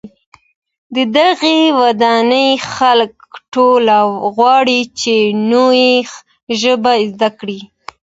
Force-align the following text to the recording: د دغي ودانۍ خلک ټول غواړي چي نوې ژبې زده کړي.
د 0.95 0.97
دغي 1.17 1.59
ودانۍ 1.79 2.49
خلک 2.73 3.13
ټول 3.53 3.83
غواړي 4.35 4.79
چي 4.99 5.15
نوې 5.51 5.93
ژبې 6.61 6.97
زده 7.11 7.29
کړي. 7.39 7.59